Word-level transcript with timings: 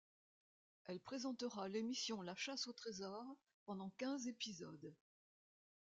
Elle 0.85 0.99
présentera 0.99 1.67
l’émission 1.67 2.23
La 2.23 2.33
Chasse 2.33 2.65
aux 2.65 2.73
trésors 2.73 3.37
pendant 3.65 3.91
quinze 3.99 4.27
épisodes. 4.27 4.95